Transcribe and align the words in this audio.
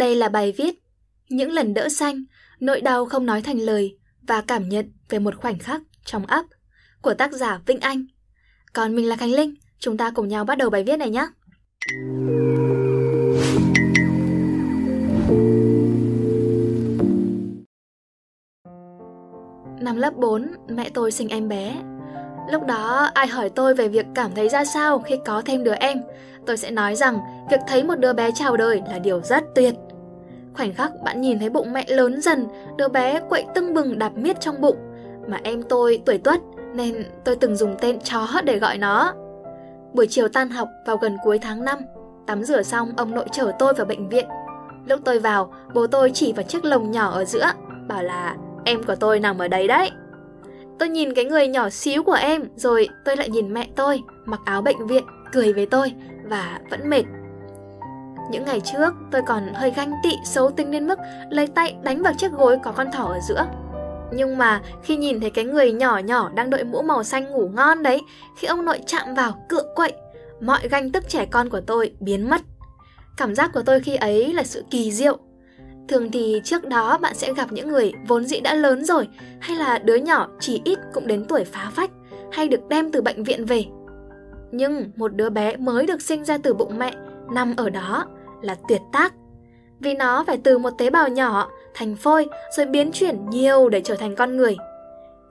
Đây 0.00 0.16
là 0.16 0.28
bài 0.28 0.54
viết 0.56 0.74
Những 1.28 1.52
lần 1.52 1.74
đỡ 1.74 1.88
xanh, 1.88 2.24
nỗi 2.60 2.80
đau 2.80 3.04
không 3.04 3.26
nói 3.26 3.42
thành 3.42 3.58
lời 3.58 3.98
và 4.28 4.40
cảm 4.40 4.68
nhận 4.68 4.92
về 5.08 5.18
một 5.18 5.36
khoảnh 5.36 5.58
khắc 5.58 5.82
trong 6.04 6.26
ấp 6.26 6.44
của 7.02 7.14
tác 7.14 7.32
giả 7.32 7.60
Vinh 7.66 7.80
Anh. 7.80 8.06
Còn 8.72 8.96
mình 8.96 9.08
là 9.08 9.16
Khánh 9.16 9.32
Linh, 9.32 9.54
chúng 9.78 9.96
ta 9.96 10.10
cùng 10.10 10.28
nhau 10.28 10.44
bắt 10.44 10.58
đầu 10.58 10.70
bài 10.70 10.84
viết 10.84 10.96
này 10.96 11.10
nhé. 11.10 11.26
Năm 19.80 19.96
lớp 19.96 20.14
4, 20.16 20.46
mẹ 20.68 20.90
tôi 20.94 21.12
sinh 21.12 21.28
em 21.28 21.48
bé. 21.48 21.82
Lúc 22.50 22.66
đó 22.66 23.10
ai 23.14 23.26
hỏi 23.26 23.50
tôi 23.50 23.74
về 23.74 23.88
việc 23.88 24.06
cảm 24.14 24.30
thấy 24.34 24.48
ra 24.48 24.64
sao 24.64 24.98
khi 24.98 25.16
có 25.26 25.42
thêm 25.44 25.64
đứa 25.64 25.74
em, 25.74 25.98
tôi 26.46 26.56
sẽ 26.56 26.70
nói 26.70 26.96
rằng 26.96 27.18
việc 27.50 27.60
thấy 27.68 27.84
một 27.84 27.98
đứa 27.98 28.12
bé 28.12 28.30
chào 28.34 28.56
đời 28.56 28.82
là 28.90 28.98
điều 28.98 29.20
rất 29.20 29.44
tuyệt. 29.54 29.74
Khoảnh 30.60 30.74
khắc 30.74 30.92
bạn 31.04 31.20
nhìn 31.20 31.38
thấy 31.38 31.50
bụng 31.50 31.72
mẹ 31.72 31.84
lớn 31.88 32.20
dần, 32.20 32.48
đứa 32.76 32.88
bé 32.88 33.20
quậy 33.28 33.44
tưng 33.54 33.74
bừng 33.74 33.98
đạp 33.98 34.12
miết 34.16 34.40
trong 34.40 34.60
bụng, 34.60 34.76
mà 35.28 35.40
em 35.42 35.62
tôi 35.62 36.02
tuổi 36.06 36.18
tuất 36.18 36.40
nên 36.74 37.04
tôi 37.24 37.36
từng 37.36 37.56
dùng 37.56 37.76
tên 37.80 38.00
chó 38.00 38.26
để 38.44 38.58
gọi 38.58 38.78
nó. 38.78 39.14
Buổi 39.92 40.06
chiều 40.10 40.28
tan 40.28 40.50
học 40.50 40.68
vào 40.86 40.96
gần 40.96 41.16
cuối 41.24 41.38
tháng 41.38 41.64
5, 41.64 41.78
tắm 42.26 42.44
rửa 42.44 42.62
xong 42.62 42.92
ông 42.96 43.14
nội 43.14 43.24
chở 43.32 43.52
tôi 43.58 43.74
vào 43.74 43.86
bệnh 43.86 44.08
viện. 44.08 44.28
Lúc 44.88 45.00
tôi 45.04 45.18
vào, 45.18 45.52
bố 45.74 45.86
tôi 45.86 46.10
chỉ 46.14 46.32
vào 46.32 46.42
chiếc 46.42 46.64
lồng 46.64 46.90
nhỏ 46.90 47.10
ở 47.10 47.24
giữa, 47.24 47.50
bảo 47.88 48.02
là 48.02 48.36
em 48.64 48.82
của 48.82 48.94
tôi 48.94 49.20
nằm 49.20 49.38
ở 49.38 49.48
đấy 49.48 49.68
đấy. 49.68 49.90
Tôi 50.78 50.88
nhìn 50.88 51.14
cái 51.14 51.24
người 51.24 51.48
nhỏ 51.48 51.70
xíu 51.70 52.02
của 52.02 52.18
em, 52.20 52.42
rồi 52.56 52.88
tôi 53.04 53.16
lại 53.16 53.30
nhìn 53.30 53.54
mẹ 53.54 53.66
tôi, 53.76 54.02
mặc 54.24 54.40
áo 54.44 54.62
bệnh 54.62 54.86
viện, 54.86 55.04
cười 55.32 55.52
với 55.52 55.66
tôi 55.66 55.92
và 56.24 56.60
vẫn 56.70 56.90
mệt. 56.90 57.04
Những 58.30 58.44
ngày 58.44 58.60
trước, 58.60 58.94
tôi 59.10 59.22
còn 59.26 59.54
hơi 59.54 59.72
ganh 59.76 59.92
tị 60.02 60.10
xấu 60.24 60.50
tính 60.50 60.70
đến 60.70 60.86
mức 60.86 60.98
lấy 61.30 61.46
tay 61.46 61.76
đánh 61.82 62.02
vào 62.02 62.12
chiếc 62.18 62.32
gối 62.32 62.58
có 62.62 62.72
con 62.72 62.90
thỏ 62.92 63.04
ở 63.04 63.18
giữa. 63.28 63.46
Nhưng 64.12 64.38
mà 64.38 64.60
khi 64.82 64.96
nhìn 64.96 65.20
thấy 65.20 65.30
cái 65.30 65.44
người 65.44 65.72
nhỏ 65.72 65.98
nhỏ 65.98 66.30
đang 66.34 66.50
đội 66.50 66.64
mũ 66.64 66.82
màu 66.82 67.04
xanh 67.04 67.30
ngủ 67.30 67.48
ngon 67.48 67.82
đấy, 67.82 68.00
khi 68.36 68.46
ông 68.46 68.64
nội 68.64 68.80
chạm 68.86 69.14
vào 69.14 69.46
cựa 69.48 69.62
quậy, 69.74 69.92
mọi 70.40 70.68
ganh 70.68 70.92
tức 70.92 71.08
trẻ 71.08 71.26
con 71.30 71.48
của 71.48 71.60
tôi 71.60 71.92
biến 72.00 72.30
mất. 72.30 72.40
Cảm 73.16 73.34
giác 73.34 73.50
của 73.54 73.62
tôi 73.62 73.80
khi 73.80 73.96
ấy 73.96 74.32
là 74.32 74.42
sự 74.42 74.64
kỳ 74.70 74.92
diệu. 74.92 75.18
Thường 75.88 76.10
thì 76.10 76.40
trước 76.44 76.68
đó 76.68 76.98
bạn 76.98 77.14
sẽ 77.14 77.32
gặp 77.32 77.52
những 77.52 77.68
người 77.68 77.92
vốn 78.08 78.24
dĩ 78.24 78.40
đã 78.40 78.54
lớn 78.54 78.84
rồi, 78.84 79.08
hay 79.40 79.56
là 79.56 79.78
đứa 79.78 79.96
nhỏ 79.96 80.28
chỉ 80.40 80.62
ít 80.64 80.78
cũng 80.92 81.06
đến 81.06 81.24
tuổi 81.24 81.44
phá 81.44 81.70
phách, 81.74 81.90
hay 82.32 82.48
được 82.48 82.68
đem 82.68 82.92
từ 82.92 83.02
bệnh 83.02 83.24
viện 83.24 83.44
về. 83.44 83.64
Nhưng 84.52 84.90
một 84.96 85.14
đứa 85.14 85.30
bé 85.30 85.56
mới 85.56 85.86
được 85.86 86.02
sinh 86.02 86.24
ra 86.24 86.38
từ 86.38 86.54
bụng 86.54 86.78
mẹ 86.78 86.94
nằm 87.32 87.54
ở 87.56 87.70
đó 87.70 88.06
là 88.42 88.56
tuyệt 88.68 88.80
tác. 88.92 89.12
Vì 89.80 89.94
nó 89.94 90.24
phải 90.26 90.38
từ 90.44 90.58
một 90.58 90.70
tế 90.78 90.90
bào 90.90 91.08
nhỏ 91.08 91.50
thành 91.74 91.96
phôi 91.96 92.26
rồi 92.56 92.66
biến 92.66 92.92
chuyển 92.92 93.30
nhiều 93.30 93.68
để 93.68 93.80
trở 93.80 93.96
thành 93.96 94.16
con 94.16 94.36
người. 94.36 94.56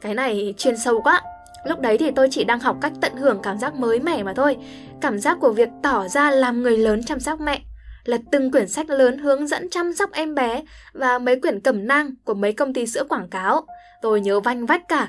Cái 0.02 0.14
này 0.14 0.54
chuyên 0.58 0.78
sâu 0.78 1.02
quá. 1.02 1.22
Lúc 1.64 1.80
đấy 1.80 1.98
thì 1.98 2.12
tôi 2.12 2.28
chỉ 2.32 2.44
đang 2.44 2.60
học 2.60 2.78
cách 2.82 2.94
tận 3.02 3.16
hưởng 3.16 3.40
cảm 3.44 3.58
giác 3.58 3.76
mới 3.76 4.00
mẻ 4.00 4.24
mà 4.24 4.34
thôi. 4.34 4.58
Cảm 5.02 5.20
giác 5.20 5.38
của 5.42 5.52
việc 5.52 5.70
tỏ 5.84 6.08
ra 6.08 6.32
làm 6.32 6.64
người 6.64 6.78
lớn 6.78 7.04
chăm 7.04 7.20
sóc 7.20 7.40
mẹ. 7.40 7.62
Lật 8.06 8.22
từng 8.32 8.52
quyển 8.52 8.68
sách 8.68 8.90
lớn 8.90 9.18
hướng 9.18 9.48
dẫn 9.48 9.70
chăm 9.70 9.94
sóc 9.94 10.12
em 10.12 10.36
bé 10.36 10.64
và 10.94 11.20
mấy 11.20 11.40
quyển 11.40 11.60
cẩm 11.60 11.88
nang 11.88 12.12
của 12.24 12.34
mấy 12.34 12.54
công 12.54 12.74
ty 12.74 12.86
sữa 12.86 13.04
quảng 13.10 13.30
cáo. 13.30 13.62
Tôi 14.02 14.22
nhớ 14.22 14.40
vanh 14.40 14.66
vách 14.66 14.88
cả. 14.88 15.08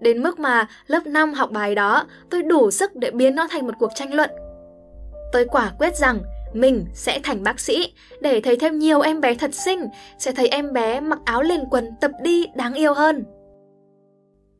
Đến 0.00 0.22
mức 0.22 0.38
mà 0.38 0.68
lớp 0.86 1.06
5 1.06 1.34
học 1.34 1.50
bài 1.50 1.74
đó, 1.74 2.04
tôi 2.30 2.42
đủ 2.42 2.70
sức 2.70 2.96
để 2.96 3.10
biến 3.10 3.34
nó 3.34 3.48
thành 3.50 3.66
một 3.66 3.74
cuộc 3.78 3.90
tranh 3.94 4.14
luận. 4.14 4.30
Tôi 5.32 5.44
quả 5.44 5.72
quyết 5.78 5.96
rằng 5.96 6.20
mình 6.60 6.84
sẽ 6.94 7.20
thành 7.22 7.42
bác 7.42 7.60
sĩ 7.60 7.92
để 8.20 8.40
thấy 8.40 8.56
thêm 8.56 8.78
nhiều 8.78 9.00
em 9.00 9.20
bé 9.20 9.34
thật 9.34 9.54
xinh, 9.54 9.86
sẽ 10.18 10.32
thấy 10.32 10.48
em 10.48 10.72
bé 10.72 11.00
mặc 11.00 11.18
áo 11.24 11.42
liền 11.42 11.64
quần 11.70 11.90
tập 12.00 12.10
đi 12.22 12.46
đáng 12.54 12.74
yêu 12.74 12.94
hơn. 12.94 13.24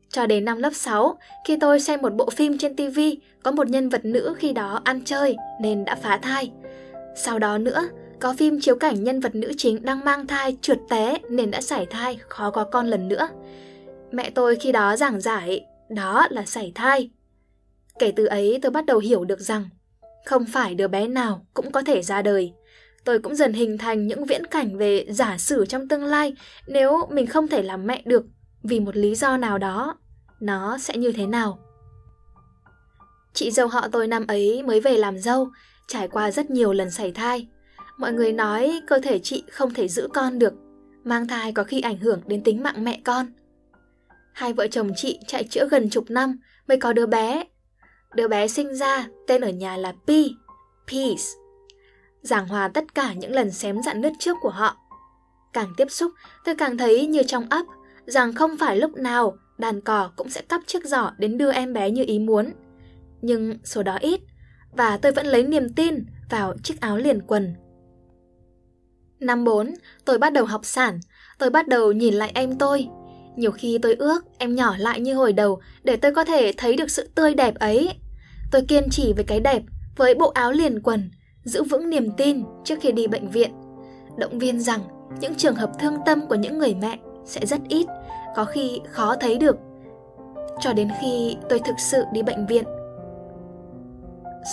Cho 0.09 0.25
đến 0.25 0.45
năm 0.45 0.57
lớp 0.57 0.73
6, 0.73 1.17
khi 1.47 1.57
tôi 1.61 1.79
xem 1.79 2.01
một 2.01 2.13
bộ 2.13 2.29
phim 2.29 2.57
trên 2.57 2.75
TV, 2.75 2.99
có 3.43 3.51
một 3.51 3.69
nhân 3.69 3.89
vật 3.89 4.05
nữ 4.05 4.35
khi 4.37 4.53
đó 4.53 4.81
ăn 4.83 5.01
chơi 5.05 5.35
nên 5.61 5.85
đã 5.85 5.95
phá 5.95 6.17
thai. 6.17 6.51
Sau 7.15 7.39
đó 7.39 7.57
nữa, 7.57 7.89
có 8.19 8.33
phim 8.37 8.59
chiếu 8.61 8.75
cảnh 8.75 9.03
nhân 9.03 9.19
vật 9.19 9.35
nữ 9.35 9.51
chính 9.57 9.85
đang 9.85 10.05
mang 10.05 10.27
thai 10.27 10.57
trượt 10.61 10.77
té 10.89 11.17
nên 11.29 11.51
đã 11.51 11.61
sảy 11.61 11.85
thai, 11.85 12.19
khó 12.27 12.49
có 12.49 12.63
con 12.63 12.87
lần 12.87 13.07
nữa. 13.07 13.29
Mẹ 14.11 14.29
tôi 14.29 14.55
khi 14.55 14.71
đó 14.71 14.95
giảng 14.95 15.21
giải, 15.21 15.65
đó 15.89 16.27
là 16.29 16.45
sảy 16.45 16.71
thai. 16.75 17.09
Kể 17.99 18.11
từ 18.15 18.25
ấy 18.25 18.59
tôi 18.61 18.71
bắt 18.71 18.85
đầu 18.85 18.99
hiểu 18.99 19.25
được 19.25 19.39
rằng 19.39 19.69
không 20.27 20.45
phải 20.45 20.75
đứa 20.75 20.87
bé 20.87 21.07
nào 21.07 21.45
cũng 21.53 21.71
có 21.71 21.81
thể 21.81 22.01
ra 22.01 22.21
đời. 22.21 22.53
Tôi 23.05 23.19
cũng 23.19 23.35
dần 23.35 23.53
hình 23.53 23.77
thành 23.77 24.07
những 24.07 24.25
viễn 24.25 24.45
cảnh 24.45 24.77
về 24.77 25.05
giả 25.09 25.37
sử 25.37 25.65
trong 25.65 25.87
tương 25.87 26.03
lai 26.03 26.35
nếu 26.67 27.07
mình 27.09 27.27
không 27.27 27.47
thể 27.47 27.63
làm 27.63 27.87
mẹ 27.87 28.01
được 28.05 28.25
vì 28.63 28.79
một 28.79 28.95
lý 28.95 29.15
do 29.15 29.37
nào 29.37 29.57
đó, 29.57 29.97
nó 30.39 30.77
sẽ 30.77 30.97
như 30.97 31.11
thế 31.11 31.25
nào. 31.25 31.59
Chị 33.33 33.51
dâu 33.51 33.67
họ 33.67 33.87
tôi 33.91 34.07
năm 34.07 34.27
ấy 34.27 34.63
mới 34.63 34.79
về 34.79 34.97
làm 34.97 35.19
dâu, 35.19 35.49
trải 35.87 36.07
qua 36.07 36.31
rất 36.31 36.49
nhiều 36.49 36.73
lần 36.73 36.91
sảy 36.91 37.11
thai. 37.11 37.47
Mọi 37.97 38.13
người 38.13 38.31
nói 38.31 38.81
cơ 38.87 38.99
thể 38.99 39.19
chị 39.19 39.43
không 39.51 39.73
thể 39.73 39.87
giữ 39.87 40.07
con 40.13 40.39
được, 40.39 40.53
mang 41.03 41.27
thai 41.27 41.51
có 41.51 41.63
khi 41.63 41.81
ảnh 41.81 41.97
hưởng 41.97 42.21
đến 42.25 42.43
tính 42.43 42.63
mạng 42.63 42.83
mẹ 42.83 43.01
con. 43.05 43.25
Hai 44.33 44.53
vợ 44.53 44.67
chồng 44.67 44.91
chị 44.95 45.19
chạy 45.27 45.43
chữa 45.43 45.67
gần 45.71 45.89
chục 45.89 46.05
năm 46.09 46.39
mới 46.67 46.77
có 46.77 46.93
đứa 46.93 47.05
bé 47.05 47.43
Đứa 48.17 48.27
bé 48.27 48.47
sinh 48.47 48.75
ra, 48.75 49.07
tên 49.27 49.41
ở 49.41 49.49
nhà 49.49 49.77
là 49.77 49.93
Pi, 50.07 50.35
Peace. 50.87 51.23
Giảng 52.21 52.47
hòa 52.47 52.67
tất 52.67 52.95
cả 52.95 53.13
những 53.13 53.31
lần 53.31 53.51
xém 53.51 53.81
dặn 53.83 54.01
nứt 54.01 54.13
trước 54.19 54.37
của 54.41 54.49
họ. 54.49 54.77
Càng 55.53 55.73
tiếp 55.77 55.91
xúc, 55.91 56.11
tôi 56.45 56.55
càng 56.55 56.77
thấy 56.77 57.07
như 57.07 57.23
trong 57.23 57.49
ấp, 57.49 57.65
rằng 58.05 58.33
không 58.33 58.57
phải 58.57 58.77
lúc 58.77 58.97
nào 58.97 59.37
đàn 59.57 59.81
cò 59.81 60.11
cũng 60.15 60.29
sẽ 60.29 60.41
cắp 60.41 60.61
chiếc 60.67 60.85
giỏ 60.85 61.11
đến 61.17 61.37
đưa 61.37 61.51
em 61.51 61.73
bé 61.73 61.91
như 61.91 62.03
ý 62.07 62.19
muốn. 62.19 62.53
Nhưng 63.21 63.57
số 63.63 63.83
đó 63.83 63.97
ít, 64.01 64.21
và 64.71 64.97
tôi 64.97 65.11
vẫn 65.11 65.25
lấy 65.25 65.43
niềm 65.43 65.73
tin 65.73 66.05
vào 66.29 66.53
chiếc 66.63 66.81
áo 66.81 66.97
liền 66.97 67.21
quần. 67.27 67.55
Năm 69.19 69.43
4, 69.43 69.73
tôi 70.05 70.17
bắt 70.17 70.33
đầu 70.33 70.45
học 70.45 70.61
sản, 70.63 70.99
tôi 71.39 71.49
bắt 71.49 71.67
đầu 71.67 71.91
nhìn 71.91 72.13
lại 72.13 72.31
em 72.33 72.57
tôi, 72.57 72.87
nhiều 73.35 73.51
khi 73.51 73.77
tôi 73.81 73.95
ước 73.95 74.25
em 74.37 74.55
nhỏ 74.55 74.75
lại 74.77 74.99
như 74.99 75.15
hồi 75.15 75.33
đầu 75.33 75.61
để 75.83 75.95
tôi 75.95 76.11
có 76.11 76.23
thể 76.23 76.51
thấy 76.57 76.75
được 76.75 76.91
sự 76.91 77.09
tươi 77.15 77.33
đẹp 77.33 77.55
ấy. 77.55 77.93
Tôi 78.51 78.61
kiên 78.67 78.89
trì 78.89 79.13
với 79.13 79.23
cái 79.23 79.39
đẹp, 79.39 79.61
với 79.95 80.15
bộ 80.15 80.29
áo 80.29 80.51
liền 80.51 80.81
quần, 80.81 81.11
giữ 81.43 81.63
vững 81.63 81.89
niềm 81.89 82.11
tin 82.11 82.43
trước 82.63 82.75
khi 82.81 82.91
đi 82.91 83.07
bệnh 83.07 83.29
viện. 83.29 83.51
Động 84.17 84.39
viên 84.39 84.59
rằng 84.59 84.79
những 85.21 85.35
trường 85.35 85.55
hợp 85.55 85.71
thương 85.79 85.97
tâm 86.05 86.27
của 86.27 86.35
những 86.35 86.57
người 86.57 86.75
mẹ 86.81 86.97
sẽ 87.25 87.45
rất 87.45 87.59
ít, 87.69 87.85
có 88.35 88.45
khi 88.45 88.81
khó 88.91 89.15
thấy 89.15 89.37
được. 89.37 89.57
Cho 90.59 90.73
đến 90.73 90.89
khi 91.01 91.37
tôi 91.49 91.59
thực 91.59 91.75
sự 91.91 92.03
đi 92.13 92.23
bệnh 92.23 92.47
viện. 92.47 92.63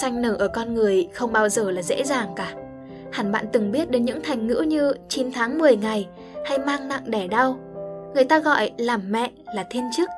Xanh 0.00 0.22
nở 0.22 0.36
ở 0.38 0.48
con 0.48 0.74
người 0.74 1.08
không 1.12 1.32
bao 1.32 1.48
giờ 1.48 1.70
là 1.70 1.82
dễ 1.82 2.04
dàng 2.04 2.32
cả. 2.36 2.54
Hẳn 3.12 3.32
bạn 3.32 3.46
từng 3.52 3.72
biết 3.72 3.90
đến 3.90 4.04
những 4.04 4.20
thành 4.24 4.46
ngữ 4.46 4.64
như 4.68 4.92
9 5.08 5.32
tháng 5.32 5.58
10 5.58 5.76
ngày 5.76 6.08
hay 6.44 6.58
mang 6.58 6.88
nặng 6.88 7.02
đẻ 7.06 7.26
đau 7.26 7.58
người 8.14 8.24
ta 8.24 8.38
gọi 8.38 8.70
làm 8.78 9.12
mẹ 9.12 9.30
là 9.54 9.64
thiên 9.70 9.84
chức. 9.96 10.10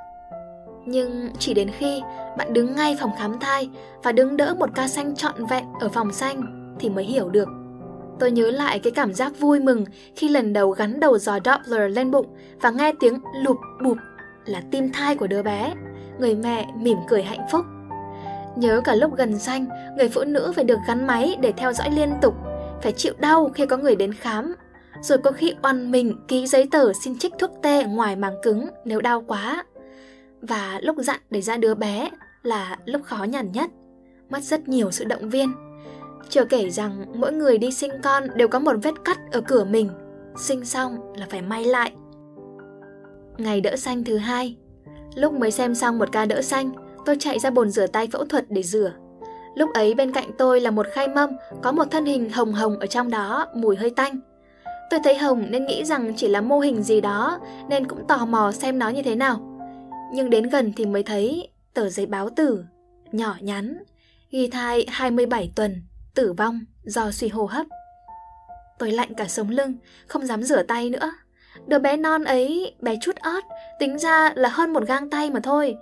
Nhưng 0.86 1.28
chỉ 1.38 1.54
đến 1.54 1.70
khi 1.78 2.02
bạn 2.38 2.52
đứng 2.52 2.74
ngay 2.74 2.96
phòng 3.00 3.10
khám 3.18 3.38
thai 3.40 3.70
và 4.02 4.12
đứng 4.12 4.36
đỡ 4.36 4.54
một 4.58 4.70
ca 4.74 4.88
xanh 4.88 5.16
trọn 5.16 5.46
vẹn 5.46 5.64
ở 5.80 5.88
phòng 5.88 6.12
xanh 6.12 6.42
thì 6.80 6.88
mới 6.88 7.04
hiểu 7.04 7.28
được. 7.28 7.48
Tôi 8.18 8.30
nhớ 8.30 8.50
lại 8.50 8.78
cái 8.78 8.90
cảm 8.90 9.14
giác 9.14 9.40
vui 9.40 9.60
mừng 9.60 9.84
khi 10.16 10.28
lần 10.28 10.52
đầu 10.52 10.70
gắn 10.70 11.00
đầu 11.00 11.18
dò 11.18 11.38
Doppler 11.44 11.96
lên 11.96 12.10
bụng 12.10 12.26
và 12.60 12.70
nghe 12.70 12.92
tiếng 13.00 13.20
lụp 13.42 13.56
bụp 13.84 13.96
là 14.44 14.62
tim 14.70 14.92
thai 14.92 15.16
của 15.16 15.26
đứa 15.26 15.42
bé. 15.42 15.74
Người 16.18 16.34
mẹ 16.34 16.66
mỉm 16.76 16.98
cười 17.08 17.22
hạnh 17.22 17.46
phúc. 17.50 17.64
Nhớ 18.56 18.80
cả 18.84 18.94
lúc 18.94 19.16
gần 19.16 19.38
xanh, 19.38 19.66
người 19.96 20.08
phụ 20.08 20.24
nữ 20.24 20.52
phải 20.56 20.64
được 20.64 20.78
gắn 20.88 21.06
máy 21.06 21.36
để 21.40 21.52
theo 21.56 21.72
dõi 21.72 21.90
liên 21.90 22.12
tục, 22.22 22.34
phải 22.82 22.92
chịu 22.92 23.12
đau 23.18 23.50
khi 23.54 23.66
có 23.66 23.76
người 23.76 23.96
đến 23.96 24.12
khám 24.12 24.54
rồi 25.02 25.18
có 25.18 25.32
khi 25.32 25.54
oằn 25.62 25.90
mình 25.90 26.16
ký 26.28 26.46
giấy 26.46 26.68
tờ 26.70 26.92
xin 26.92 27.18
trích 27.18 27.32
thuốc 27.38 27.50
tê 27.62 27.84
ngoài 27.84 28.16
màng 28.16 28.36
cứng 28.42 28.68
nếu 28.84 29.00
đau 29.00 29.24
quá. 29.26 29.64
Và 30.48 30.80
lúc 30.82 30.96
dặn 30.98 31.20
để 31.30 31.40
ra 31.40 31.56
đứa 31.56 31.74
bé 31.74 32.10
là 32.42 32.76
lúc 32.84 33.02
khó 33.04 33.24
nhằn 33.24 33.52
nhất, 33.52 33.70
mất 34.30 34.42
rất 34.42 34.68
nhiều 34.68 34.90
sự 34.90 35.04
động 35.04 35.28
viên. 35.28 35.52
Chưa 36.28 36.44
kể 36.44 36.70
rằng 36.70 37.04
mỗi 37.14 37.32
người 37.32 37.58
đi 37.58 37.70
sinh 37.70 37.90
con 38.02 38.24
đều 38.34 38.48
có 38.48 38.58
một 38.58 38.76
vết 38.82 38.94
cắt 39.04 39.18
ở 39.32 39.40
cửa 39.40 39.64
mình, 39.64 39.90
sinh 40.38 40.64
xong 40.64 41.12
là 41.16 41.26
phải 41.30 41.42
may 41.42 41.64
lại. 41.64 41.92
Ngày 43.38 43.60
đỡ 43.60 43.76
xanh 43.76 44.04
thứ 44.04 44.16
hai, 44.16 44.56
lúc 45.14 45.32
mới 45.32 45.50
xem 45.50 45.74
xong 45.74 45.98
một 45.98 46.12
ca 46.12 46.24
đỡ 46.24 46.42
xanh, 46.42 46.72
tôi 47.04 47.16
chạy 47.18 47.38
ra 47.38 47.50
bồn 47.50 47.70
rửa 47.70 47.86
tay 47.86 48.08
phẫu 48.12 48.24
thuật 48.24 48.44
để 48.48 48.62
rửa. 48.62 48.92
Lúc 49.54 49.70
ấy 49.74 49.94
bên 49.94 50.12
cạnh 50.12 50.30
tôi 50.38 50.60
là 50.60 50.70
một 50.70 50.86
khay 50.92 51.08
mâm, 51.08 51.30
có 51.62 51.72
một 51.72 51.84
thân 51.90 52.04
hình 52.04 52.30
hồng 52.30 52.52
hồng 52.52 52.78
ở 52.78 52.86
trong 52.86 53.10
đó, 53.10 53.46
mùi 53.54 53.76
hơi 53.76 53.90
tanh. 53.90 54.20
Tôi 54.90 55.00
thấy 55.04 55.18
Hồng 55.18 55.44
nên 55.50 55.66
nghĩ 55.66 55.84
rằng 55.84 56.12
chỉ 56.16 56.28
là 56.28 56.40
mô 56.40 56.58
hình 56.58 56.82
gì 56.82 57.00
đó 57.00 57.38
nên 57.68 57.86
cũng 57.86 58.06
tò 58.08 58.26
mò 58.26 58.52
xem 58.52 58.78
nó 58.78 58.88
như 58.88 59.02
thế 59.02 59.14
nào. 59.14 59.55
Nhưng 60.12 60.30
đến 60.30 60.48
gần 60.48 60.72
thì 60.76 60.86
mới 60.86 61.02
thấy 61.02 61.48
tờ 61.74 61.88
giấy 61.88 62.06
báo 62.06 62.30
tử, 62.30 62.64
nhỏ 63.12 63.36
nhắn, 63.40 63.82
ghi 64.30 64.48
thai 64.48 64.86
27 64.88 65.52
tuần, 65.54 65.82
tử 66.14 66.32
vong 66.32 66.60
do 66.84 67.10
suy 67.10 67.28
hô 67.28 67.46
hấp. 67.46 67.66
Tôi 68.78 68.92
lạnh 68.92 69.14
cả 69.14 69.28
sống 69.28 69.50
lưng, 69.50 69.74
không 70.06 70.26
dám 70.26 70.42
rửa 70.42 70.62
tay 70.62 70.90
nữa. 70.90 71.12
Đứa 71.66 71.78
bé 71.78 71.96
non 71.96 72.24
ấy, 72.24 72.74
bé 72.80 72.96
chút 73.00 73.16
ót, 73.16 73.44
tính 73.78 73.98
ra 73.98 74.32
là 74.36 74.48
hơn 74.48 74.72
một 74.72 74.86
gang 74.86 75.10
tay 75.10 75.30
mà 75.30 75.40
thôi. 75.40 75.76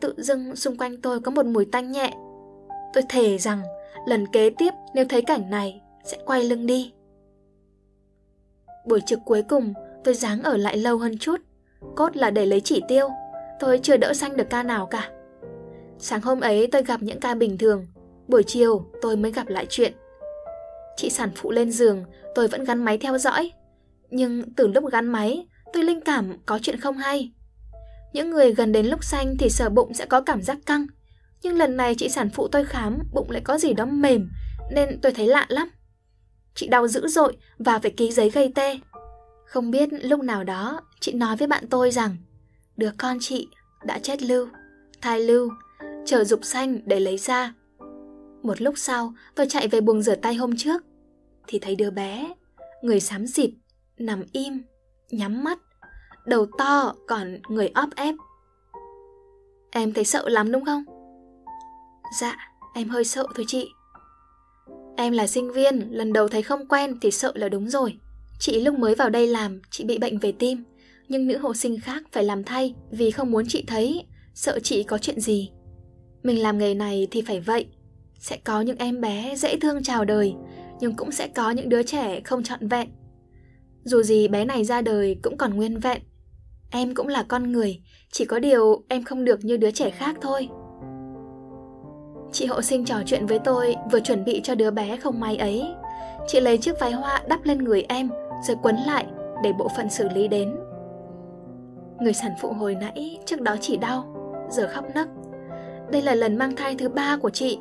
Tự 0.00 0.14
dưng 0.18 0.56
xung 0.56 0.76
quanh 0.76 1.00
tôi 1.00 1.20
có 1.20 1.30
một 1.30 1.46
mùi 1.46 1.64
tanh 1.64 1.92
nhẹ. 1.92 2.12
Tôi 2.92 3.04
thề 3.08 3.38
rằng 3.38 3.62
lần 4.06 4.26
kế 4.32 4.50
tiếp 4.50 4.70
nếu 4.94 5.04
thấy 5.08 5.22
cảnh 5.22 5.50
này 5.50 5.80
sẽ 6.04 6.18
quay 6.26 6.44
lưng 6.44 6.66
đi. 6.66 6.92
Buổi 8.86 9.00
trực 9.06 9.18
cuối 9.24 9.42
cùng 9.42 9.74
tôi 10.04 10.14
dáng 10.14 10.42
ở 10.42 10.56
lại 10.56 10.76
lâu 10.76 10.98
hơn 10.98 11.18
chút, 11.18 11.40
cốt 11.96 12.16
là 12.16 12.30
để 12.30 12.46
lấy 12.46 12.60
chỉ 12.60 12.82
tiêu. 12.88 13.08
Tôi 13.62 13.80
chưa 13.82 13.96
đỡ 13.96 14.14
xanh 14.14 14.36
được 14.36 14.50
ca 14.50 14.62
nào 14.62 14.86
cả. 14.86 15.10
Sáng 15.98 16.20
hôm 16.20 16.40
ấy 16.40 16.68
tôi 16.72 16.82
gặp 16.82 17.02
những 17.02 17.20
ca 17.20 17.34
bình 17.34 17.58
thường, 17.58 17.86
buổi 18.28 18.42
chiều 18.42 18.86
tôi 19.02 19.16
mới 19.16 19.32
gặp 19.32 19.48
lại 19.48 19.66
chuyện. 19.70 19.92
Chị 20.96 21.10
sản 21.10 21.30
phụ 21.36 21.50
lên 21.50 21.70
giường, 21.70 22.04
tôi 22.34 22.48
vẫn 22.48 22.64
gắn 22.64 22.84
máy 22.84 22.98
theo 22.98 23.18
dõi. 23.18 23.52
Nhưng 24.10 24.54
từ 24.54 24.66
lúc 24.68 24.84
gắn 24.92 25.06
máy, 25.08 25.46
tôi 25.72 25.84
linh 25.84 26.00
cảm 26.00 26.36
có 26.46 26.58
chuyện 26.62 26.80
không 26.80 26.96
hay. 26.96 27.32
Những 28.12 28.30
người 28.30 28.54
gần 28.54 28.72
đến 28.72 28.86
lúc 28.86 29.04
xanh 29.04 29.34
thì 29.38 29.48
sờ 29.50 29.68
bụng 29.68 29.94
sẽ 29.94 30.06
có 30.06 30.20
cảm 30.20 30.42
giác 30.42 30.58
căng. 30.66 30.86
Nhưng 31.42 31.56
lần 31.56 31.76
này 31.76 31.94
chị 31.94 32.08
sản 32.08 32.30
phụ 32.30 32.48
tôi 32.48 32.64
khám, 32.64 32.98
bụng 33.12 33.30
lại 33.30 33.42
có 33.44 33.58
gì 33.58 33.72
đó 33.72 33.86
mềm, 33.86 34.30
nên 34.70 35.00
tôi 35.02 35.12
thấy 35.12 35.26
lạ 35.26 35.46
lắm. 35.48 35.68
Chị 36.54 36.68
đau 36.68 36.88
dữ 36.88 37.08
dội 37.08 37.36
và 37.58 37.78
phải 37.78 37.90
ký 37.90 38.12
giấy 38.12 38.30
gây 38.30 38.52
tê. 38.54 38.78
Không 39.46 39.70
biết 39.70 39.88
lúc 39.92 40.20
nào 40.20 40.44
đó, 40.44 40.80
chị 41.00 41.12
nói 41.12 41.36
với 41.36 41.48
bạn 41.48 41.64
tôi 41.70 41.90
rằng 41.90 42.16
đứa 42.76 42.90
con 42.98 43.18
chị 43.20 43.48
đã 43.84 43.98
chết 43.98 44.22
lưu, 44.22 44.48
thai 45.00 45.20
lưu, 45.20 45.50
chờ 46.04 46.24
dục 46.24 46.44
xanh 46.44 46.80
để 46.84 47.00
lấy 47.00 47.18
ra. 47.18 47.54
Một 48.42 48.60
lúc 48.60 48.74
sau, 48.76 49.14
tôi 49.34 49.46
chạy 49.48 49.68
về 49.68 49.80
buồng 49.80 50.02
rửa 50.02 50.14
tay 50.14 50.34
hôm 50.34 50.56
trước, 50.56 50.82
thì 51.46 51.58
thấy 51.58 51.76
đứa 51.76 51.90
bé, 51.90 52.32
người 52.82 53.00
xám 53.00 53.26
xịt, 53.26 53.50
nằm 53.98 54.24
im, 54.32 54.62
nhắm 55.10 55.44
mắt, 55.44 55.58
đầu 56.26 56.46
to 56.58 56.94
còn 57.06 57.38
người 57.48 57.68
óp 57.68 57.88
ép. 57.96 58.14
Em 59.70 59.92
thấy 59.92 60.04
sợ 60.04 60.28
lắm 60.28 60.52
đúng 60.52 60.64
không? 60.64 60.84
Dạ, 62.20 62.36
em 62.74 62.88
hơi 62.88 63.04
sợ 63.04 63.26
thôi 63.34 63.44
chị. 63.48 63.68
Em 64.96 65.12
là 65.12 65.26
sinh 65.26 65.52
viên, 65.52 65.88
lần 65.90 66.12
đầu 66.12 66.28
thấy 66.28 66.42
không 66.42 66.68
quen 66.68 66.98
thì 67.00 67.10
sợ 67.10 67.32
là 67.34 67.48
đúng 67.48 67.70
rồi. 67.70 67.98
Chị 68.38 68.60
lúc 68.60 68.78
mới 68.78 68.94
vào 68.94 69.10
đây 69.10 69.26
làm, 69.26 69.60
chị 69.70 69.84
bị 69.84 69.98
bệnh 69.98 70.18
về 70.18 70.32
tim, 70.32 70.64
nhưng 71.08 71.26
nữ 71.26 71.38
hộ 71.38 71.54
sinh 71.54 71.80
khác 71.80 72.02
phải 72.12 72.24
làm 72.24 72.44
thay 72.44 72.74
vì 72.90 73.10
không 73.10 73.30
muốn 73.30 73.44
chị 73.48 73.64
thấy, 73.66 74.04
sợ 74.34 74.58
chị 74.62 74.82
có 74.82 74.98
chuyện 74.98 75.20
gì. 75.20 75.50
Mình 76.22 76.42
làm 76.42 76.58
nghề 76.58 76.74
này 76.74 77.08
thì 77.10 77.22
phải 77.22 77.40
vậy. 77.40 77.66
Sẽ 78.18 78.36
có 78.44 78.60
những 78.60 78.78
em 78.78 79.00
bé 79.00 79.34
dễ 79.36 79.56
thương 79.56 79.82
chào 79.82 80.04
đời, 80.04 80.34
nhưng 80.80 80.96
cũng 80.96 81.12
sẽ 81.12 81.28
có 81.28 81.50
những 81.50 81.68
đứa 81.68 81.82
trẻ 81.82 82.20
không 82.20 82.42
trọn 82.42 82.68
vẹn. 82.68 82.88
Dù 83.84 84.02
gì 84.02 84.28
bé 84.28 84.44
này 84.44 84.64
ra 84.64 84.80
đời 84.80 85.16
cũng 85.22 85.36
còn 85.36 85.54
nguyên 85.54 85.78
vẹn. 85.78 86.02
Em 86.70 86.94
cũng 86.94 87.08
là 87.08 87.22
con 87.22 87.52
người, 87.52 87.82
chỉ 88.12 88.24
có 88.24 88.38
điều 88.38 88.84
em 88.88 89.04
không 89.04 89.24
được 89.24 89.44
như 89.44 89.56
đứa 89.56 89.70
trẻ 89.70 89.90
khác 89.90 90.16
thôi. 90.20 90.48
Chị 92.32 92.46
hộ 92.46 92.62
sinh 92.62 92.84
trò 92.84 93.02
chuyện 93.06 93.26
với 93.26 93.38
tôi 93.38 93.74
vừa 93.92 94.00
chuẩn 94.00 94.24
bị 94.24 94.40
cho 94.44 94.54
đứa 94.54 94.70
bé 94.70 94.96
không 94.96 95.20
may 95.20 95.36
ấy. 95.36 95.64
Chị 96.26 96.40
lấy 96.40 96.58
chiếc 96.58 96.80
váy 96.80 96.92
hoa 96.92 97.22
đắp 97.28 97.44
lên 97.44 97.64
người 97.64 97.84
em 97.88 98.10
rồi 98.48 98.56
quấn 98.62 98.76
lại 98.86 99.06
để 99.44 99.52
bộ 99.52 99.68
phận 99.76 99.90
xử 99.90 100.08
lý 100.08 100.28
đến. 100.28 100.56
Người 102.02 102.12
sản 102.12 102.32
phụ 102.40 102.52
hồi 102.52 102.74
nãy 102.74 103.18
trước 103.26 103.40
đó 103.40 103.56
chỉ 103.60 103.76
đau, 103.76 104.04
giờ 104.50 104.68
khóc 104.72 104.84
nấc. 104.94 105.08
Đây 105.90 106.02
là 106.02 106.14
lần 106.14 106.36
mang 106.36 106.56
thai 106.56 106.74
thứ 106.78 106.88
ba 106.88 107.16
của 107.16 107.30
chị. 107.30 107.58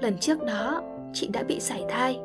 Lần 0.00 0.18
trước 0.18 0.44
đó, 0.44 0.82
chị 1.12 1.28
đã 1.32 1.42
bị 1.42 1.60
sảy 1.60 1.84
thai. 1.88 2.18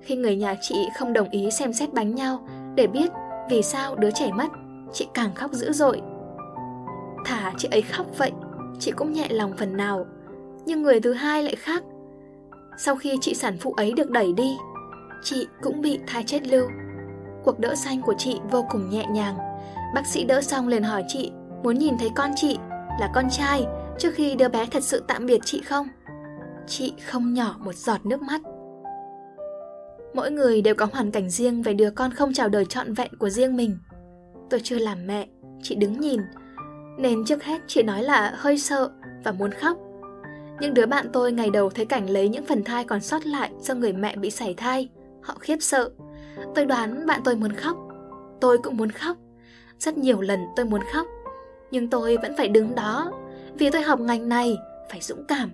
Khi 0.00 0.16
người 0.16 0.36
nhà 0.36 0.54
chị 0.60 0.88
không 0.98 1.12
đồng 1.12 1.30
ý 1.30 1.50
xem 1.50 1.72
xét 1.72 1.94
bánh 1.94 2.14
nhau 2.14 2.48
để 2.74 2.86
biết 2.86 3.10
vì 3.50 3.62
sao 3.62 3.96
đứa 3.96 4.10
trẻ 4.10 4.30
mất, 4.32 4.46
chị 4.92 5.08
càng 5.14 5.34
khóc 5.34 5.52
dữ 5.52 5.72
dội. 5.72 6.00
Thả 7.24 7.52
chị 7.58 7.68
ấy 7.70 7.82
khóc 7.82 8.06
vậy, 8.18 8.32
chị 8.78 8.90
cũng 8.90 9.12
nhẹ 9.12 9.26
lòng 9.30 9.52
phần 9.56 9.76
nào. 9.76 10.06
Nhưng 10.66 10.82
người 10.82 11.00
thứ 11.00 11.12
hai 11.12 11.42
lại 11.42 11.56
khác. 11.56 11.82
Sau 12.78 12.96
khi 12.96 13.18
chị 13.20 13.34
sản 13.34 13.56
phụ 13.60 13.72
ấy 13.72 13.92
được 13.92 14.10
đẩy 14.10 14.32
đi, 14.32 14.56
chị 15.22 15.46
cũng 15.62 15.80
bị 15.80 15.98
thai 16.06 16.22
chết 16.22 16.46
lưu. 16.46 16.66
Cuộc 17.44 17.58
đỡ 17.58 17.74
xanh 17.74 18.02
của 18.02 18.14
chị 18.18 18.40
vô 18.50 18.64
cùng 18.70 18.90
nhẹ 18.90 19.06
nhàng. 19.10 19.49
Bác 19.94 20.06
sĩ 20.06 20.24
đỡ 20.24 20.40
xong 20.40 20.68
liền 20.68 20.82
hỏi 20.82 21.04
chị 21.08 21.32
muốn 21.62 21.78
nhìn 21.78 21.98
thấy 21.98 22.10
con 22.16 22.30
chị 22.36 22.58
là 23.00 23.10
con 23.14 23.30
trai 23.30 23.66
trước 23.98 24.10
khi 24.14 24.34
đứa 24.34 24.48
bé 24.48 24.66
thật 24.66 24.82
sự 24.82 25.02
tạm 25.08 25.26
biệt 25.26 25.40
chị 25.44 25.60
không? 25.60 25.88
Chị 26.66 26.92
không 27.06 27.34
nhỏ 27.34 27.56
một 27.58 27.74
giọt 27.74 28.06
nước 28.06 28.22
mắt. 28.22 28.40
Mỗi 30.14 30.30
người 30.30 30.62
đều 30.62 30.74
có 30.74 30.86
hoàn 30.92 31.10
cảnh 31.10 31.30
riêng 31.30 31.62
về 31.62 31.74
đứa 31.74 31.90
con 31.90 32.10
không 32.12 32.32
chào 32.32 32.48
đời 32.48 32.64
trọn 32.64 32.94
vẹn 32.94 33.10
của 33.18 33.30
riêng 33.30 33.56
mình. 33.56 33.78
Tôi 34.50 34.60
chưa 34.64 34.78
làm 34.78 35.06
mẹ, 35.06 35.26
chị 35.62 35.74
đứng 35.74 36.00
nhìn, 36.00 36.20
nên 36.98 37.24
trước 37.24 37.44
hết 37.44 37.60
chị 37.66 37.82
nói 37.82 38.02
là 38.02 38.32
hơi 38.36 38.58
sợ 38.58 38.90
và 39.24 39.32
muốn 39.32 39.52
khóc. 39.52 39.78
Những 40.60 40.74
đứa 40.74 40.86
bạn 40.86 41.06
tôi 41.12 41.32
ngày 41.32 41.50
đầu 41.50 41.70
thấy 41.70 41.84
cảnh 41.84 42.10
lấy 42.10 42.28
những 42.28 42.46
phần 42.46 42.64
thai 42.64 42.84
còn 42.84 43.00
sót 43.00 43.26
lại 43.26 43.50
do 43.60 43.74
người 43.74 43.92
mẹ 43.92 44.16
bị 44.16 44.30
sảy 44.30 44.54
thai, 44.54 44.88
họ 45.22 45.34
khiếp 45.40 45.56
sợ. 45.60 45.90
Tôi 46.54 46.66
đoán 46.66 47.06
bạn 47.06 47.20
tôi 47.24 47.36
muốn 47.36 47.52
khóc, 47.52 47.76
tôi 48.40 48.58
cũng 48.58 48.76
muốn 48.76 48.90
khóc. 48.90 49.16
Rất 49.80 49.98
nhiều 49.98 50.20
lần 50.20 50.40
tôi 50.56 50.66
muốn 50.66 50.80
khóc, 50.92 51.06
nhưng 51.70 51.90
tôi 51.90 52.16
vẫn 52.16 52.36
phải 52.36 52.48
đứng 52.48 52.74
đó 52.74 53.12
vì 53.54 53.70
tôi 53.70 53.82
học 53.82 54.00
ngành 54.00 54.28
này 54.28 54.56
phải 54.90 55.00
dũng 55.00 55.24
cảm. 55.28 55.52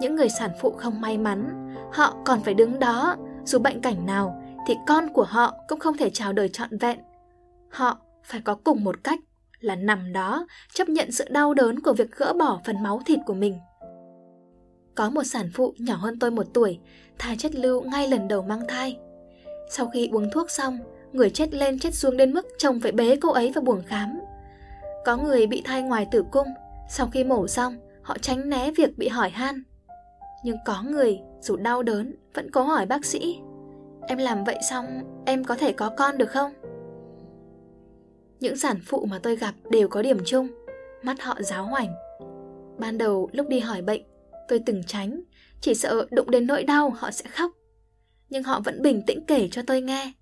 Những 0.00 0.16
người 0.16 0.28
sản 0.28 0.50
phụ 0.60 0.70
không 0.70 1.00
may 1.00 1.18
mắn, 1.18 1.74
họ 1.92 2.16
còn 2.24 2.40
phải 2.40 2.54
đứng 2.54 2.78
đó 2.78 3.16
dù 3.44 3.58
bệnh 3.58 3.80
cảnh 3.80 4.06
nào 4.06 4.42
thì 4.66 4.74
con 4.86 5.12
của 5.12 5.24
họ 5.24 5.54
cũng 5.68 5.78
không 5.78 5.96
thể 5.96 6.10
chào 6.10 6.32
đời 6.32 6.48
trọn 6.48 6.78
vẹn. 6.78 6.98
Họ 7.70 7.98
phải 8.24 8.40
có 8.44 8.54
cùng 8.64 8.84
một 8.84 9.04
cách 9.04 9.18
là 9.60 9.76
nằm 9.76 10.12
đó 10.12 10.46
chấp 10.74 10.88
nhận 10.88 11.12
sự 11.12 11.24
đau 11.30 11.54
đớn 11.54 11.80
của 11.80 11.92
việc 11.92 12.16
gỡ 12.16 12.32
bỏ 12.32 12.60
phần 12.64 12.82
máu 12.82 13.00
thịt 13.06 13.18
của 13.26 13.34
mình. 13.34 13.58
Có 14.94 15.10
một 15.10 15.22
sản 15.24 15.50
phụ 15.54 15.74
nhỏ 15.78 15.96
hơn 15.96 16.18
tôi 16.18 16.30
một 16.30 16.46
tuổi, 16.54 16.78
thai 17.18 17.36
chất 17.36 17.54
lưu 17.54 17.82
ngay 17.82 18.08
lần 18.08 18.28
đầu 18.28 18.42
mang 18.42 18.62
thai. 18.68 18.98
Sau 19.70 19.86
khi 19.86 20.08
uống 20.12 20.30
thuốc 20.30 20.50
xong, 20.50 20.78
người 21.14 21.30
chết 21.30 21.54
lên 21.54 21.78
chết 21.78 21.94
xuống 21.94 22.16
đến 22.16 22.32
mức 22.32 22.46
chồng 22.58 22.80
phải 22.80 22.92
bế 22.92 23.16
cô 23.16 23.32
ấy 23.32 23.52
vào 23.52 23.64
buồng 23.64 23.82
khám. 23.86 24.20
Có 25.04 25.16
người 25.16 25.46
bị 25.46 25.62
thai 25.64 25.82
ngoài 25.82 26.06
tử 26.10 26.24
cung, 26.32 26.48
sau 26.88 27.06
khi 27.12 27.24
mổ 27.24 27.48
xong, 27.48 27.76
họ 28.02 28.18
tránh 28.18 28.48
né 28.48 28.70
việc 28.70 28.98
bị 28.98 29.08
hỏi 29.08 29.30
han. 29.30 29.62
Nhưng 30.44 30.56
có 30.64 30.82
người, 30.82 31.20
dù 31.40 31.56
đau 31.56 31.82
đớn, 31.82 32.14
vẫn 32.34 32.50
cố 32.50 32.62
hỏi 32.62 32.86
bác 32.86 33.04
sĩ 33.04 33.38
Em 34.08 34.18
làm 34.18 34.44
vậy 34.44 34.58
xong, 34.70 34.86
em 35.26 35.44
có 35.44 35.54
thể 35.54 35.72
có 35.72 35.90
con 35.96 36.18
được 36.18 36.30
không? 36.30 36.52
Những 38.40 38.56
sản 38.56 38.80
phụ 38.86 39.06
mà 39.10 39.18
tôi 39.18 39.36
gặp 39.36 39.54
đều 39.70 39.88
có 39.88 40.02
điểm 40.02 40.18
chung 40.24 40.48
Mắt 41.02 41.22
họ 41.22 41.36
giáo 41.40 41.64
hoảnh 41.64 41.94
Ban 42.78 42.98
đầu 42.98 43.28
lúc 43.32 43.48
đi 43.48 43.60
hỏi 43.60 43.82
bệnh 43.82 44.02
Tôi 44.48 44.60
từng 44.66 44.82
tránh 44.86 45.22
Chỉ 45.60 45.74
sợ 45.74 46.06
đụng 46.10 46.30
đến 46.30 46.46
nỗi 46.46 46.64
đau 46.64 46.90
họ 46.90 47.10
sẽ 47.10 47.24
khóc 47.30 47.50
Nhưng 48.30 48.42
họ 48.42 48.60
vẫn 48.60 48.82
bình 48.82 49.02
tĩnh 49.06 49.24
kể 49.26 49.48
cho 49.50 49.62
tôi 49.66 49.80
nghe 49.80 50.12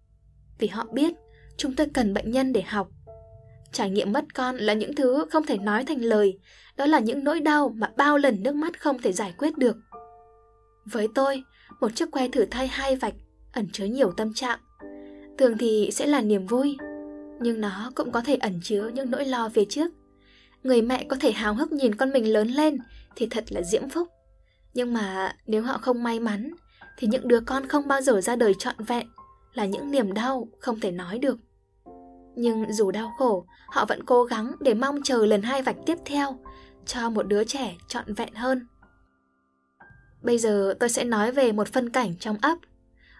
vì 0.62 0.68
họ 0.68 0.86
biết 0.92 1.14
Chúng 1.56 1.76
tôi 1.76 1.86
cần 1.94 2.14
bệnh 2.14 2.30
nhân 2.30 2.52
để 2.52 2.62
học 2.62 2.88
Trải 3.72 3.90
nghiệm 3.90 4.12
mất 4.12 4.34
con 4.34 4.56
là 4.56 4.72
những 4.72 4.94
thứ 4.94 5.24
không 5.30 5.46
thể 5.46 5.58
nói 5.58 5.84
thành 5.84 6.00
lời 6.00 6.38
Đó 6.76 6.86
là 6.86 6.98
những 6.98 7.24
nỗi 7.24 7.40
đau 7.40 7.72
mà 7.76 7.90
bao 7.96 8.18
lần 8.18 8.42
nước 8.42 8.54
mắt 8.54 8.80
không 8.80 8.98
thể 8.98 9.12
giải 9.12 9.34
quyết 9.38 9.58
được 9.58 9.76
Với 10.84 11.08
tôi, 11.14 11.42
một 11.80 11.94
chiếc 11.94 12.10
que 12.10 12.28
thử 12.28 12.44
thai 12.44 12.66
hai 12.66 12.96
vạch 12.96 13.14
ẩn 13.52 13.68
chứa 13.72 13.84
nhiều 13.84 14.12
tâm 14.12 14.34
trạng. 14.34 14.58
Thường 15.38 15.58
thì 15.58 15.90
sẽ 15.92 16.06
là 16.06 16.20
niềm 16.20 16.46
vui, 16.46 16.76
nhưng 17.40 17.60
nó 17.60 17.92
cũng 17.94 18.12
có 18.12 18.20
thể 18.20 18.36
ẩn 18.36 18.60
chứa 18.62 18.90
những 18.94 19.10
nỗi 19.10 19.24
lo 19.24 19.48
phía 19.48 19.64
trước. 19.64 19.90
Người 20.62 20.82
mẹ 20.82 21.04
có 21.08 21.16
thể 21.20 21.32
hào 21.32 21.54
hức 21.54 21.72
nhìn 21.72 21.94
con 21.94 22.10
mình 22.10 22.32
lớn 22.32 22.48
lên 22.48 22.78
thì 23.16 23.26
thật 23.30 23.44
là 23.52 23.62
diễm 23.62 23.88
phúc. 23.88 24.08
Nhưng 24.74 24.94
mà 24.94 25.36
nếu 25.46 25.62
họ 25.62 25.78
không 25.78 26.02
may 26.02 26.20
mắn 26.20 26.50
thì 26.98 27.08
những 27.08 27.28
đứa 27.28 27.40
con 27.40 27.68
không 27.68 27.88
bao 27.88 28.00
giờ 28.00 28.20
ra 28.20 28.36
đời 28.36 28.54
trọn 28.58 28.74
vẹn 28.78 29.06
là 29.54 29.66
những 29.66 29.90
niềm 29.90 30.12
đau 30.12 30.48
không 30.58 30.80
thể 30.80 30.90
nói 30.90 31.18
được. 31.18 31.38
Nhưng 32.36 32.72
dù 32.72 32.90
đau 32.90 33.12
khổ, 33.18 33.46
họ 33.68 33.84
vẫn 33.84 34.04
cố 34.04 34.24
gắng 34.24 34.52
để 34.60 34.74
mong 34.74 35.02
chờ 35.04 35.26
lần 35.26 35.42
hai 35.42 35.62
vạch 35.62 35.76
tiếp 35.86 35.98
theo 36.04 36.38
cho 36.86 37.10
một 37.10 37.22
đứa 37.22 37.44
trẻ 37.44 37.76
trọn 37.88 38.14
vẹn 38.14 38.34
hơn. 38.34 38.66
Bây 40.22 40.38
giờ 40.38 40.74
tôi 40.80 40.88
sẽ 40.88 41.04
nói 41.04 41.32
về 41.32 41.52
một 41.52 41.68
phân 41.68 41.90
cảnh 41.90 42.14
trong 42.20 42.36
ấp. 42.42 42.58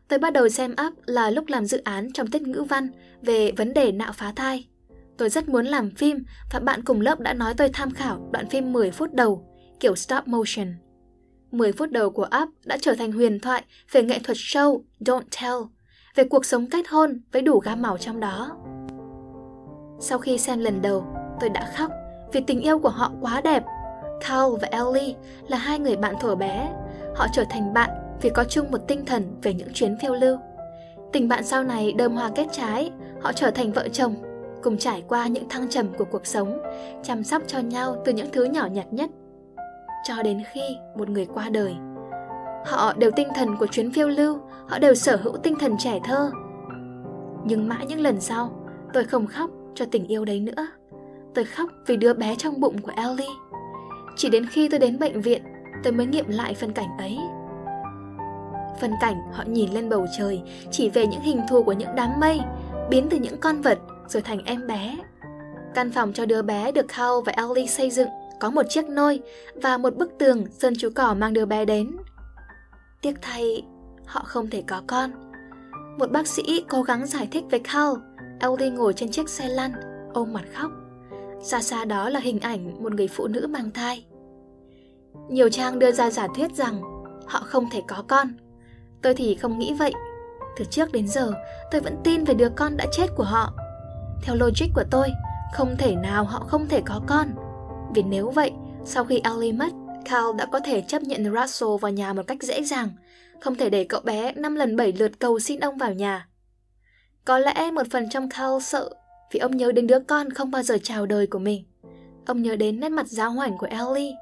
Tôi 0.08 0.18
bắt 0.18 0.32
đầu 0.32 0.48
xem 0.48 0.74
ấp 0.76 0.92
là 1.06 1.30
lúc 1.30 1.44
làm 1.48 1.66
dự 1.66 1.78
án 1.84 2.12
trong 2.12 2.26
tiết 2.26 2.42
ngữ 2.42 2.62
văn 2.62 2.88
về 3.22 3.52
vấn 3.52 3.74
đề 3.74 3.92
nạo 3.92 4.12
phá 4.12 4.32
thai. 4.36 4.68
Tôi 5.16 5.28
rất 5.28 5.48
muốn 5.48 5.66
làm 5.66 5.90
phim 5.90 6.24
và 6.52 6.60
bạn 6.60 6.84
cùng 6.84 7.00
lớp 7.00 7.20
đã 7.20 7.34
nói 7.34 7.54
tôi 7.56 7.68
tham 7.68 7.90
khảo 7.90 8.28
đoạn 8.32 8.48
phim 8.48 8.72
10 8.72 8.90
phút 8.90 9.14
đầu, 9.14 9.46
kiểu 9.80 9.96
stop 9.96 10.28
motion. 10.28 10.74
10 11.50 11.72
phút 11.72 11.90
đầu 11.90 12.10
của 12.10 12.24
ấp 12.24 12.48
đã 12.64 12.78
trở 12.80 12.94
thành 12.94 13.12
huyền 13.12 13.40
thoại 13.40 13.64
về 13.92 14.02
nghệ 14.02 14.18
thuật 14.18 14.36
show 14.36 14.82
Don't 15.00 15.22
Tell, 15.40 15.56
về 16.14 16.24
cuộc 16.24 16.44
sống 16.44 16.66
kết 16.70 16.88
hôn 16.88 17.20
với 17.32 17.42
đủ 17.42 17.58
gam 17.58 17.82
màu 17.82 17.98
trong 17.98 18.20
đó. 18.20 18.56
Sau 20.00 20.18
khi 20.18 20.38
xem 20.38 20.58
lần 20.58 20.82
đầu, 20.82 21.04
tôi 21.40 21.50
đã 21.50 21.70
khóc 21.76 21.90
vì 22.32 22.40
tình 22.40 22.60
yêu 22.60 22.78
của 22.78 22.88
họ 22.88 23.12
quá 23.20 23.40
đẹp. 23.40 23.64
Carl 24.20 24.56
và 24.60 24.68
Ellie 24.70 25.14
là 25.48 25.56
hai 25.56 25.78
người 25.78 25.96
bạn 25.96 26.14
thuở 26.20 26.34
bé 26.34 26.72
Họ 27.14 27.26
trở 27.32 27.44
thành 27.50 27.74
bạn 27.74 27.90
vì 28.22 28.30
có 28.30 28.44
chung 28.44 28.70
một 28.70 28.78
tinh 28.88 29.04
thần 29.04 29.36
về 29.42 29.54
những 29.54 29.72
chuyến 29.74 29.98
phiêu 29.98 30.14
lưu. 30.14 30.38
Tình 31.12 31.28
bạn 31.28 31.44
sau 31.44 31.64
này 31.64 31.92
đơm 31.92 32.12
hoa 32.12 32.30
kết 32.34 32.46
trái, 32.52 32.90
họ 33.20 33.32
trở 33.32 33.50
thành 33.50 33.72
vợ 33.72 33.88
chồng, 33.88 34.14
cùng 34.62 34.78
trải 34.78 35.02
qua 35.08 35.26
những 35.26 35.48
thăng 35.48 35.68
trầm 35.68 35.86
của 35.98 36.04
cuộc 36.04 36.26
sống, 36.26 36.62
chăm 37.02 37.24
sóc 37.24 37.42
cho 37.46 37.58
nhau 37.58 37.96
từ 38.04 38.12
những 38.12 38.30
thứ 38.32 38.44
nhỏ 38.44 38.66
nhặt 38.72 38.86
nhất. 38.90 39.10
Cho 40.08 40.22
đến 40.22 40.42
khi 40.52 40.76
một 40.96 41.08
người 41.08 41.26
qua 41.34 41.48
đời. 41.48 41.74
Họ 42.66 42.92
đều 42.92 43.10
tinh 43.10 43.28
thần 43.34 43.56
của 43.56 43.66
chuyến 43.66 43.92
phiêu 43.92 44.08
lưu, 44.08 44.38
họ 44.72 44.78
đều 44.78 44.94
sở 44.94 45.16
hữu 45.16 45.36
tinh 45.36 45.54
thần 45.60 45.76
trẻ 45.78 45.98
thơ. 46.04 46.30
Nhưng 47.44 47.68
mãi 47.68 47.86
những 47.86 48.00
lần 48.00 48.20
sau, 48.20 48.52
tôi 48.92 49.04
không 49.04 49.26
khóc 49.26 49.50
cho 49.74 49.84
tình 49.90 50.06
yêu 50.06 50.24
đấy 50.24 50.40
nữa. 50.40 50.66
Tôi 51.34 51.44
khóc 51.44 51.70
vì 51.86 51.96
đứa 51.96 52.14
bé 52.14 52.34
trong 52.34 52.60
bụng 52.60 52.78
của 52.78 52.92
Ellie. 52.96 53.36
Chỉ 54.16 54.30
đến 54.30 54.46
khi 54.46 54.68
tôi 54.68 54.78
đến 54.80 54.98
bệnh 54.98 55.20
viện, 55.20 55.42
tôi 55.84 55.92
mới 55.92 56.06
nghiệm 56.06 56.28
lại 56.28 56.54
phân 56.54 56.72
cảnh 56.72 56.88
ấy. 56.98 57.18
Phân 58.80 58.90
cảnh 59.00 59.16
họ 59.32 59.44
nhìn 59.46 59.70
lên 59.70 59.88
bầu 59.88 60.06
trời, 60.18 60.42
chỉ 60.70 60.90
về 60.90 61.06
những 61.06 61.20
hình 61.20 61.40
thù 61.48 61.62
của 61.62 61.72
những 61.72 61.94
đám 61.96 62.10
mây, 62.20 62.40
biến 62.90 63.06
từ 63.10 63.18
những 63.18 63.38
con 63.40 63.60
vật 63.60 63.78
rồi 64.08 64.22
thành 64.22 64.44
em 64.44 64.66
bé. 64.66 64.96
Căn 65.74 65.90
phòng 65.90 66.12
cho 66.12 66.26
đứa 66.26 66.42
bé 66.42 66.72
được 66.72 66.92
Hal 66.92 67.12
và 67.26 67.32
Ellie 67.36 67.66
xây 67.66 67.90
dựng 67.90 68.08
có 68.40 68.50
một 68.50 68.66
chiếc 68.68 68.88
nôi 68.88 69.20
và 69.54 69.76
một 69.76 69.96
bức 69.96 70.12
tường 70.18 70.46
sơn 70.50 70.74
chú 70.78 70.88
cỏ 70.94 71.14
mang 71.14 71.32
đứa 71.32 71.46
bé 71.46 71.64
đến. 71.64 71.96
Tiếc 73.02 73.14
thay, 73.22 73.62
họ 74.06 74.22
không 74.24 74.50
thể 74.50 74.62
có 74.66 74.82
con. 74.86 75.10
Một 75.98 76.10
bác 76.10 76.26
sĩ 76.26 76.64
cố 76.68 76.82
gắng 76.82 77.06
giải 77.06 77.28
thích 77.30 77.44
với 77.50 77.60
Carl, 77.60 78.00
Ellie 78.40 78.70
ngồi 78.70 78.92
trên 78.92 79.10
chiếc 79.10 79.28
xe 79.28 79.48
lăn, 79.48 79.72
ôm 80.14 80.32
mặt 80.32 80.44
khóc. 80.54 80.70
Xa 81.42 81.60
xa 81.60 81.84
đó 81.84 82.08
là 82.08 82.20
hình 82.20 82.40
ảnh 82.40 82.82
một 82.82 82.94
người 82.94 83.08
phụ 83.08 83.26
nữ 83.26 83.46
mang 83.46 83.70
thai. 83.70 84.04
Nhiều 85.28 85.48
trang 85.48 85.78
đưa 85.78 85.92
ra 85.92 86.10
giả 86.10 86.26
thuyết 86.36 86.56
rằng 86.56 86.82
họ 87.26 87.40
không 87.40 87.70
thể 87.72 87.82
có 87.88 88.04
con. 88.08 88.28
Tôi 89.02 89.14
thì 89.14 89.34
không 89.34 89.58
nghĩ 89.58 89.74
vậy. 89.74 89.92
Từ 90.56 90.64
trước 90.64 90.92
đến 90.92 91.08
giờ, 91.08 91.32
tôi 91.70 91.80
vẫn 91.80 91.96
tin 92.04 92.24
về 92.24 92.34
đứa 92.34 92.48
con 92.48 92.76
đã 92.76 92.86
chết 92.92 93.06
của 93.16 93.24
họ. 93.24 93.52
Theo 94.22 94.36
logic 94.36 94.66
của 94.74 94.84
tôi, 94.90 95.08
không 95.54 95.76
thể 95.78 95.94
nào 95.94 96.24
họ 96.24 96.40
không 96.48 96.68
thể 96.68 96.82
có 96.86 97.00
con. 97.06 97.28
Vì 97.94 98.02
nếu 98.02 98.30
vậy, 98.30 98.52
sau 98.84 99.04
khi 99.04 99.20
Ellie 99.24 99.52
mất, 99.52 99.72
Carl 100.04 100.36
đã 100.38 100.46
có 100.46 100.60
thể 100.60 100.80
chấp 100.80 101.02
nhận 101.02 101.24
Russell 101.24 101.76
vào 101.80 101.92
nhà 101.92 102.12
một 102.12 102.22
cách 102.26 102.42
dễ 102.42 102.62
dàng, 102.62 102.88
không 103.40 103.54
thể 103.54 103.70
để 103.70 103.84
cậu 103.84 104.00
bé 104.00 104.32
năm 104.32 104.54
lần 104.54 104.76
bảy 104.76 104.92
lượt 104.92 105.12
cầu 105.18 105.38
xin 105.38 105.60
ông 105.60 105.78
vào 105.78 105.92
nhà. 105.92 106.28
Có 107.24 107.38
lẽ 107.38 107.70
một 107.70 107.86
phần 107.90 108.08
trong 108.10 108.28
Carl 108.28 108.58
sợ 108.60 108.90
vì 109.32 109.40
ông 109.40 109.56
nhớ 109.56 109.72
đến 109.72 109.86
đứa 109.86 109.98
con 109.98 110.30
không 110.30 110.50
bao 110.50 110.62
giờ 110.62 110.78
chào 110.82 111.06
đời 111.06 111.26
của 111.26 111.38
mình. 111.38 111.64
Ông 112.26 112.42
nhớ 112.42 112.56
đến 112.56 112.80
nét 112.80 112.88
mặt 112.88 113.06
giáo 113.08 113.30
hoảnh 113.30 113.58
của 113.58 113.66
Ellie. 113.70 114.12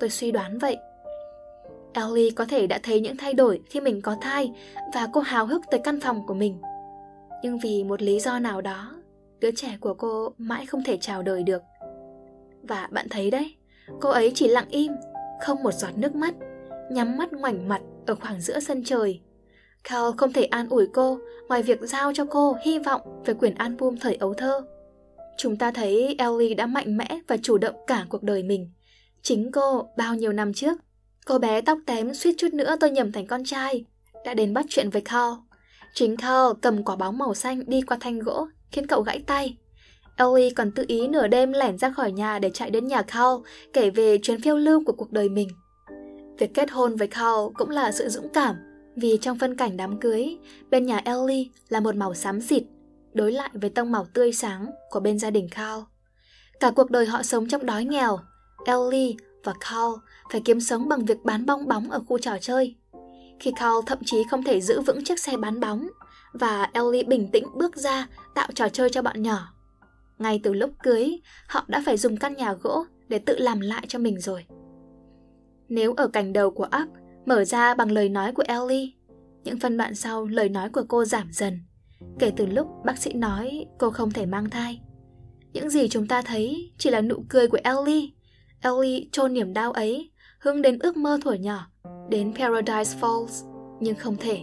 Tôi 0.00 0.10
suy 0.10 0.30
đoán 0.30 0.58
vậy. 0.58 0.76
Ellie 1.92 2.30
có 2.30 2.44
thể 2.44 2.66
đã 2.66 2.78
thấy 2.82 3.00
những 3.00 3.16
thay 3.16 3.34
đổi 3.34 3.60
khi 3.70 3.80
mình 3.80 4.02
có 4.02 4.16
thai 4.20 4.52
và 4.94 5.08
cô 5.12 5.20
hào 5.20 5.46
hức 5.46 5.62
tới 5.70 5.80
căn 5.84 6.00
phòng 6.00 6.26
của 6.26 6.34
mình. 6.34 6.58
Nhưng 7.42 7.58
vì 7.58 7.84
một 7.84 8.02
lý 8.02 8.20
do 8.20 8.38
nào 8.38 8.60
đó, 8.60 8.92
đứa 9.40 9.50
trẻ 9.50 9.76
của 9.80 9.94
cô 9.94 10.32
mãi 10.38 10.66
không 10.66 10.84
thể 10.84 10.96
chào 11.00 11.22
đời 11.22 11.42
được. 11.42 11.62
Và 12.62 12.88
bạn 12.90 13.06
thấy 13.10 13.30
đấy, 13.30 13.56
cô 14.00 14.10
ấy 14.10 14.32
chỉ 14.34 14.48
lặng 14.48 14.68
im, 14.70 14.92
không 15.42 15.62
một 15.62 15.72
giọt 15.72 15.90
nước 15.96 16.14
mắt, 16.14 16.34
nhắm 16.90 17.16
mắt 17.16 17.32
ngoảnh 17.32 17.68
mặt 17.68 17.80
ở 18.06 18.14
khoảng 18.14 18.40
giữa 18.40 18.60
sân 18.60 18.84
trời. 18.84 19.20
Carl 19.84 20.16
không 20.16 20.32
thể 20.32 20.44
an 20.44 20.68
ủi 20.68 20.86
cô 20.94 21.18
ngoài 21.48 21.62
việc 21.62 21.80
giao 21.80 22.12
cho 22.14 22.24
cô 22.24 22.56
hy 22.62 22.78
vọng 22.78 23.22
về 23.24 23.34
quyển 23.34 23.54
album 23.54 23.96
thời 23.96 24.14
ấu 24.14 24.34
thơ. 24.34 24.62
Chúng 25.36 25.56
ta 25.56 25.70
thấy 25.70 26.14
Ellie 26.18 26.54
đã 26.54 26.66
mạnh 26.66 26.96
mẽ 26.96 27.20
và 27.28 27.36
chủ 27.42 27.58
động 27.58 27.74
cả 27.86 28.06
cuộc 28.08 28.22
đời 28.22 28.42
mình. 28.42 28.70
Chính 29.22 29.52
cô 29.52 29.88
bao 29.96 30.14
nhiêu 30.14 30.32
năm 30.32 30.52
trước, 30.52 30.78
cô 31.26 31.38
bé 31.38 31.60
tóc 31.60 31.78
tém 31.86 32.14
suýt 32.14 32.34
chút 32.38 32.54
nữa 32.54 32.76
tôi 32.80 32.90
nhầm 32.90 33.12
thành 33.12 33.26
con 33.26 33.44
trai, 33.44 33.84
đã 34.24 34.34
đến 34.34 34.54
bắt 34.54 34.66
chuyện 34.68 34.90
với 34.90 35.02
Carl. 35.02 35.34
Chính 35.94 36.16
Carl 36.16 36.58
cầm 36.62 36.84
quả 36.84 36.96
bóng 36.96 37.18
màu 37.18 37.34
xanh 37.34 37.62
đi 37.66 37.82
qua 37.82 37.96
thanh 38.00 38.18
gỗ, 38.18 38.48
khiến 38.70 38.86
cậu 38.86 39.02
gãy 39.02 39.22
tay. 39.26 39.56
Ellie 40.16 40.50
còn 40.50 40.70
tự 40.70 40.84
ý 40.88 41.08
nửa 41.08 41.26
đêm 41.26 41.52
lẻn 41.52 41.78
ra 41.78 41.90
khỏi 41.90 42.12
nhà 42.12 42.38
để 42.38 42.50
chạy 42.50 42.70
đến 42.70 42.86
nhà 42.86 43.02
Carl 43.02 43.42
kể 43.72 43.90
về 43.90 44.18
chuyến 44.22 44.40
phiêu 44.40 44.56
lưu 44.56 44.82
của 44.84 44.92
cuộc 44.92 45.12
đời 45.12 45.28
mình. 45.28 45.48
Việc 46.38 46.54
kết 46.54 46.70
hôn 46.70 46.96
với 46.96 47.08
Carl 47.08 47.52
cũng 47.54 47.70
là 47.70 47.92
sự 47.92 48.08
dũng 48.08 48.28
cảm, 48.28 48.56
vì 48.96 49.18
trong 49.20 49.38
phân 49.38 49.56
cảnh 49.56 49.76
đám 49.76 50.00
cưới, 50.00 50.36
bên 50.70 50.86
nhà 50.86 51.00
Ellie 51.04 51.44
là 51.68 51.80
một 51.80 51.94
màu 51.94 52.14
xám 52.14 52.40
xịt, 52.40 52.62
đối 53.14 53.32
lại 53.32 53.50
với 53.54 53.70
tông 53.70 53.92
màu 53.92 54.06
tươi 54.14 54.32
sáng 54.32 54.66
của 54.90 55.00
bên 55.00 55.18
gia 55.18 55.30
đình 55.30 55.48
Carl. 55.50 55.80
Cả 56.60 56.70
cuộc 56.70 56.90
đời 56.90 57.06
họ 57.06 57.22
sống 57.22 57.48
trong 57.48 57.66
đói 57.66 57.84
nghèo, 57.84 58.18
Ellie 58.66 59.14
và 59.44 59.52
Carl 59.60 60.00
phải 60.32 60.40
kiếm 60.44 60.60
sống 60.60 60.88
bằng 60.88 61.04
việc 61.04 61.24
bán 61.24 61.46
bong 61.46 61.68
bóng 61.68 61.90
ở 61.90 62.00
khu 62.08 62.18
trò 62.18 62.36
chơi. 62.40 62.74
Khi 63.40 63.52
Carl 63.56 63.76
thậm 63.86 63.98
chí 64.04 64.16
không 64.30 64.42
thể 64.42 64.60
giữ 64.60 64.80
vững 64.80 65.04
chiếc 65.04 65.20
xe 65.20 65.36
bán 65.36 65.60
bóng, 65.60 65.88
và 66.32 66.70
Ellie 66.72 67.02
bình 67.02 67.30
tĩnh 67.32 67.44
bước 67.54 67.76
ra 67.76 68.06
tạo 68.34 68.48
trò 68.54 68.68
chơi 68.68 68.90
cho 68.90 69.02
bọn 69.02 69.22
nhỏ. 69.22 69.55
Ngay 70.18 70.40
từ 70.42 70.52
lúc 70.52 70.70
cưới, 70.82 71.20
họ 71.48 71.64
đã 71.68 71.82
phải 71.86 71.96
dùng 71.96 72.16
căn 72.16 72.34
nhà 72.34 72.52
gỗ 72.52 72.84
để 73.08 73.18
tự 73.18 73.36
làm 73.38 73.60
lại 73.60 73.84
cho 73.88 73.98
mình 73.98 74.20
rồi. 74.20 74.44
Nếu 75.68 75.94
ở 75.94 76.08
cành 76.08 76.32
đầu 76.32 76.50
của 76.50 76.68
Up 76.82 76.88
mở 77.26 77.44
ra 77.44 77.74
bằng 77.74 77.90
lời 77.90 78.08
nói 78.08 78.32
của 78.32 78.44
Ellie, 78.46 78.90
những 79.44 79.60
phân 79.60 79.76
đoạn 79.76 79.94
sau 79.94 80.26
lời 80.26 80.48
nói 80.48 80.70
của 80.70 80.82
cô 80.88 81.04
giảm 81.04 81.28
dần. 81.32 81.60
Kể 82.18 82.32
từ 82.36 82.46
lúc 82.46 82.66
bác 82.84 82.98
sĩ 82.98 83.12
nói 83.12 83.66
cô 83.78 83.90
không 83.90 84.10
thể 84.10 84.26
mang 84.26 84.50
thai. 84.50 84.80
Những 85.52 85.70
gì 85.70 85.88
chúng 85.88 86.06
ta 86.06 86.22
thấy 86.22 86.72
chỉ 86.78 86.90
là 86.90 87.00
nụ 87.00 87.24
cười 87.28 87.48
của 87.48 87.58
Ellie. 87.64 88.08
Ellie 88.60 89.08
chôn 89.12 89.32
niềm 89.32 89.52
đau 89.52 89.72
ấy, 89.72 90.10
hướng 90.40 90.62
đến 90.62 90.78
ước 90.78 90.96
mơ 90.96 91.18
thuở 91.22 91.32
nhỏ, 91.32 91.66
đến 92.10 92.32
Paradise 92.34 92.98
Falls, 93.00 93.50
nhưng 93.80 93.94
không 93.94 94.16
thể. 94.16 94.38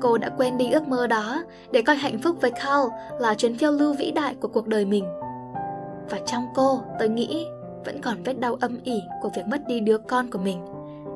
Cô 0.00 0.18
đã 0.18 0.30
quên 0.36 0.58
đi 0.58 0.70
ước 0.70 0.88
mơ 0.88 1.06
đó 1.06 1.42
để 1.70 1.82
coi 1.82 1.96
hạnh 1.96 2.18
phúc 2.18 2.36
với 2.40 2.50
Carl 2.50 2.88
là 3.18 3.34
chuyến 3.34 3.58
phiêu 3.58 3.70
lưu 3.70 3.92
vĩ 3.92 4.10
đại 4.10 4.34
của 4.40 4.48
cuộc 4.48 4.66
đời 4.66 4.84
mình. 4.84 5.04
Và 6.10 6.18
trong 6.26 6.46
cô, 6.54 6.80
tôi 6.98 7.08
nghĩ, 7.08 7.46
vẫn 7.84 8.00
còn 8.00 8.22
vết 8.22 8.40
đau 8.40 8.56
âm 8.60 8.78
ỉ 8.84 9.02
của 9.22 9.30
việc 9.36 9.46
mất 9.46 9.66
đi 9.66 9.80
đứa 9.80 9.98
con 9.98 10.30
của 10.30 10.38
mình, 10.38 10.64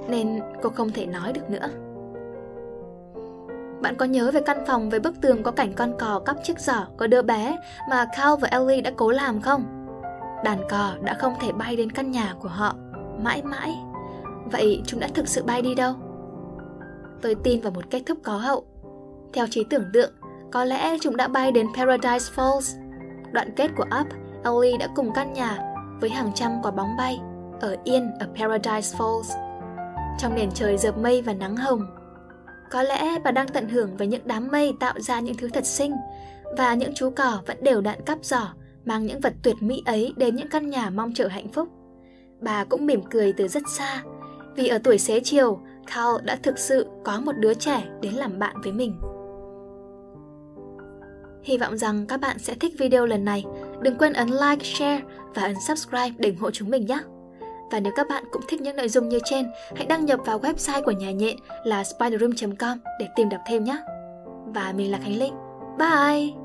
nên 0.08 0.40
cô 0.62 0.68
không 0.68 0.90
thể 0.90 1.06
nói 1.06 1.32
được 1.32 1.50
nữa. 1.50 1.68
Bạn 3.80 3.96
có 3.96 4.04
nhớ 4.04 4.30
về 4.30 4.40
căn 4.40 4.64
phòng 4.66 4.90
với 4.90 5.00
bức 5.00 5.20
tường 5.20 5.42
có 5.42 5.50
cảnh 5.50 5.72
con 5.72 5.92
cò 5.98 6.18
cắp 6.18 6.36
chiếc 6.44 6.60
giỏ 6.60 6.86
có 6.96 7.06
đứa 7.06 7.22
bé 7.22 7.58
mà 7.90 8.06
Carl 8.16 8.40
và 8.40 8.48
Ellie 8.50 8.80
đã 8.80 8.90
cố 8.96 9.10
làm 9.10 9.40
không? 9.40 9.64
Đàn 10.44 10.58
cò 10.68 10.92
đã 11.00 11.14
không 11.14 11.34
thể 11.40 11.52
bay 11.52 11.76
đến 11.76 11.92
căn 11.92 12.10
nhà 12.10 12.34
của 12.40 12.48
họ, 12.48 12.74
mãi 13.22 13.42
mãi. 13.42 13.74
Vậy 14.44 14.82
chúng 14.86 15.00
đã 15.00 15.08
thực 15.14 15.28
sự 15.28 15.42
bay 15.44 15.62
đi 15.62 15.74
đâu? 15.74 15.94
Tôi 17.22 17.34
tin 17.34 17.60
vào 17.60 17.72
một 17.72 17.90
cách 17.90 18.02
thức 18.06 18.18
có 18.22 18.37
hậu. 18.37 18.64
Theo 19.32 19.46
trí 19.50 19.64
tưởng 19.70 19.84
tượng, 19.92 20.12
có 20.52 20.64
lẽ 20.64 20.96
chúng 21.00 21.16
đã 21.16 21.28
bay 21.28 21.52
đến 21.52 21.66
Paradise 21.76 22.32
Falls. 22.34 22.80
Đoạn 23.32 23.50
kết 23.56 23.70
của 23.76 23.84
Up, 24.00 24.06
Ellie 24.44 24.78
đã 24.78 24.88
cùng 24.96 25.12
căn 25.14 25.32
nhà 25.32 25.58
với 26.00 26.10
hàng 26.10 26.30
trăm 26.34 26.52
quả 26.62 26.70
bóng 26.70 26.96
bay 26.98 27.20
ở 27.60 27.76
yên 27.84 28.10
ở 28.20 28.26
Paradise 28.37 28.98
Falls. 28.98 29.48
Trong 30.18 30.34
nền 30.34 30.50
trời 30.54 30.76
dợp 30.76 30.98
mây 30.98 31.22
và 31.22 31.34
nắng 31.34 31.56
hồng. 31.56 31.87
Có 32.70 32.82
lẽ 32.82 33.18
bà 33.25 33.30
đang 33.30 33.48
tận 33.48 33.68
hưởng 33.68 33.96
với 33.96 34.06
những 34.06 34.22
đám 34.25 34.48
mây 34.52 34.72
tạo 34.80 35.00
ra 35.00 35.20
những 35.20 35.37
thứ 35.37 35.48
thật 35.48 35.66
xinh 35.66 35.96
và 36.56 36.75
những 36.75 36.94
chú 36.94 37.10
cò 37.10 37.40
vẫn 37.46 37.64
đều 37.64 37.80
đặn 37.80 38.02
cắp 38.06 38.18
giỏ 38.22 38.52
mang 38.84 39.06
những 39.06 39.20
vật 39.20 39.34
tuyệt 39.42 39.56
mỹ 39.60 39.82
ấy 39.87 40.14
đến 40.16 40.37
những 40.37 40.48
căn 40.48 40.70
nhà 40.70 40.90
mong 40.90 41.14
chờ 41.14 41.28
hạnh 41.28 41.48
phúc. 41.52 41.68
Bà 42.40 42.64
cũng 42.64 42.87
mỉm 42.87 43.02
cười 43.10 43.32
từ 43.32 43.48
rất 43.48 43.62
xa 43.76 44.02
vì 44.56 44.68
ở 44.68 44.78
tuổi 44.78 44.98
xế 44.98 45.20
chiều, 45.20 45.60
Carl 45.95 46.25
đã 46.25 46.37
thực 46.42 46.59
sự 46.59 46.87
có 47.04 47.21
một 47.21 47.33
đứa 47.38 47.54
trẻ 47.54 47.85
đến 48.02 48.14
làm 48.14 48.38
bạn 48.38 48.57
với 48.62 48.73
mình. 48.73 48.99
Hy 51.42 51.59
vọng 51.59 51.76
rằng 51.76 52.07
các 52.07 52.21
bạn 52.21 52.38
sẽ 52.38 52.54
thích 52.54 52.75
video 52.78 53.07
lần 53.07 53.25
này. 53.25 53.45
Đừng 53.80 53.99
quên 53.99 54.12
ấn 54.12 54.28
like, 54.28 54.64
share 54.64 55.02
và 55.35 55.42
ấn 55.42 55.54
subscribe 55.68 56.12
để 56.18 56.28
ủng 56.28 56.38
hộ 56.38 56.50
chúng 56.50 56.71
mình 56.71 56.87
nhé. 56.87 56.99
Và 57.71 57.80
nếu 57.80 57.92
các 57.97 58.09
bạn 58.09 58.25
cũng 58.33 58.42
thích 58.49 58.61
những 58.61 58.76
nội 58.76 58.88
dung 58.88 59.09
như 59.09 59.18
trên, 59.25 59.47
hãy 59.76 59.87
đăng 59.87 60.07
nhập 60.07 60.21
vào 60.26 60.38
website 60.38 60.83
của 60.83 60.90
nhà 60.90 61.11
nhện 61.11 61.37
là 61.64 61.85
spiderroom.com 61.85 62.78
để 63.00 63.09
tìm 63.16 63.28
đọc 63.28 63.40
thêm 63.47 63.64
nhé. 63.64 63.78
Và 64.54 64.73
mình 64.76 64.90
là 64.90 64.99
Khánh 64.99 65.18
Linh. 65.18 65.35
Bye! 65.78 66.38